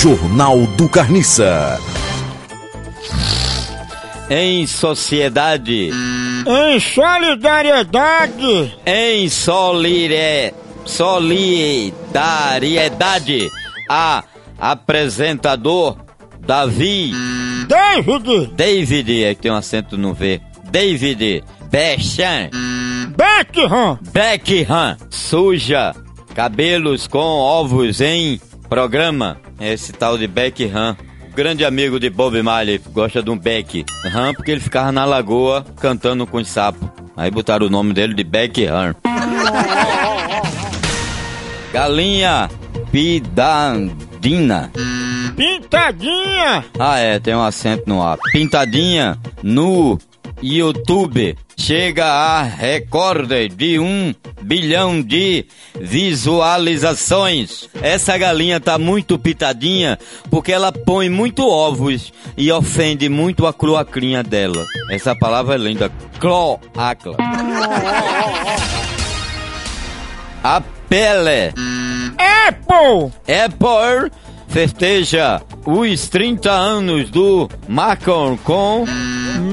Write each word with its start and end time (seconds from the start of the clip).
Jornal 0.00 0.64
do 0.76 0.88
Carniça. 0.88 1.76
Em 4.30 4.64
sociedade. 4.64 5.90
Em 6.46 6.78
solidariedade. 6.78 8.78
Em 8.86 9.28
solire, 9.28 10.54
solidariedade. 10.84 13.50
A 13.90 14.22
apresentador 14.56 15.96
Davi. 16.46 17.10
David. 17.66 18.52
David, 18.54 19.24
é 19.24 19.34
que 19.34 19.42
tem 19.42 19.50
um 19.50 19.56
acento 19.56 19.98
no 19.98 20.14
V. 20.14 20.40
David 20.70 21.42
Beckham. 21.72 22.50
Beckham. 23.16 23.98
Beckham. 24.12 24.96
Suja 25.10 25.92
cabelos 26.36 27.08
com 27.08 27.18
ovos 27.18 28.00
em 28.00 28.40
programa. 28.68 29.38
Esse 29.60 29.92
tal 29.92 30.18
de 30.18 30.26
Beckham. 30.26 30.96
Grande 31.34 31.64
amigo 31.64 32.00
de 32.00 32.10
Bob 32.10 32.42
Marley, 32.42 32.80
gosta 32.90 33.22
de 33.22 33.30
um 33.30 33.38
Beck. 33.38 33.84
Uhum, 34.04 34.34
porque 34.34 34.50
ele 34.50 34.60
ficava 34.60 34.90
na 34.90 35.04
lagoa 35.04 35.64
cantando 35.80 36.26
com 36.26 36.38
os 36.38 36.48
sapos. 36.48 36.88
Aí 37.16 37.30
botaram 37.30 37.66
o 37.66 37.70
nome 37.70 37.92
dele 37.92 38.14
de 38.14 38.24
Beckham. 38.24 38.96
Galinha 41.72 42.48
pidadina. 42.90 44.70
Pintadinha. 45.36 46.64
Ah, 46.78 46.98
é, 46.98 47.18
tem 47.20 47.34
um 47.34 47.42
acento 47.42 47.84
no 47.86 48.02
ar. 48.02 48.18
Pintadinha 48.32 49.16
no 49.42 49.98
YouTube 50.42 51.36
chega 51.58 52.06
a 52.06 52.42
recorde 52.42 53.48
de 53.48 53.78
um 53.80 54.14
bilhão 54.40 55.02
de 55.02 55.44
visualizações. 55.78 57.68
Essa 57.82 58.16
galinha 58.16 58.60
tá 58.60 58.78
muito 58.78 59.18
pitadinha 59.18 59.98
porque 60.30 60.52
ela 60.52 60.70
põe 60.70 61.10
muito 61.10 61.46
ovos 61.46 62.12
e 62.36 62.50
ofende 62.52 63.08
muito 63.08 63.46
a 63.46 63.52
cloacrinha 63.52 64.22
dela. 64.22 64.64
Essa 64.90 65.14
palavra 65.16 65.56
é 65.56 65.58
linda, 65.58 65.90
cloacla. 66.20 67.16
A 70.42 70.62
pele. 70.88 71.52
Apple. 72.16 73.12
Apple 73.26 74.12
festeja 74.46 75.42
os 75.64 76.08
30 76.08 76.50
anos 76.50 77.10
do 77.10 77.48
Macron 77.68 78.36
com 78.38 78.84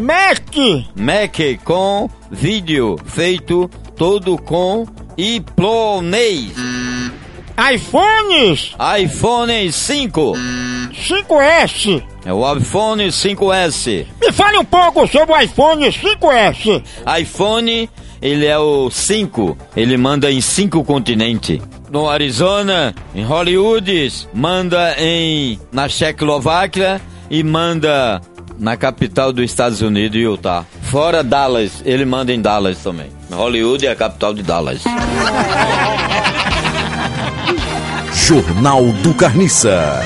Mac. 0.01 0.55
Mac 0.95 1.37
com 1.63 2.09
vídeo 2.31 2.97
feito 3.05 3.69
todo 3.95 4.37
com 4.37 4.85
iPlonês. 5.17 6.53
iPhones. 7.73 8.75
iPhone 8.99 9.71
5. 9.71 10.33
5S. 10.93 12.03
É 12.25 12.33
o 12.33 12.57
iPhone 12.57 13.07
5S. 13.07 14.07
Me 14.21 14.31
fale 14.31 14.57
um 14.57 14.65
pouco 14.65 15.07
sobre 15.07 15.33
o 15.33 15.39
iPhone 15.39 15.85
5S. 15.85 16.83
iPhone, 17.19 17.89
ele 18.25 18.47
é 18.47 18.57
o 18.57 18.89
5. 18.89 19.55
Ele 19.77 19.95
manda 19.97 20.31
em 20.31 20.41
cinco 20.41 20.83
continentes. 20.83 21.61
No 21.91 22.09
Arizona, 22.09 22.95
em 23.13 23.23
Hollywood, 23.23 24.11
manda 24.33 24.95
em 24.97 25.59
na 25.71 25.87
Checoslováquia 25.87 26.99
e 27.29 27.43
manda 27.43 28.19
na 28.57 28.75
capital 28.75 29.31
dos 29.31 29.45
Estados 29.45 29.81
Unidos, 29.81 30.19
Utah. 30.19 30.65
Fora 30.81 31.23
Dallas, 31.23 31.83
ele 31.85 32.03
manda 32.03 32.33
em 32.33 32.41
Dallas 32.41 32.79
também. 32.79 33.11
Hollywood 33.31 33.85
é 33.85 33.91
a 33.91 33.95
capital 33.95 34.33
de 34.33 34.41
Dallas. 34.41 34.81
Jornal 38.11 38.85
do 39.03 39.13
Carniça. 39.13 40.03